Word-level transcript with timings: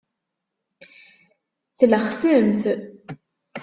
Tlexsemt. 1.77 2.61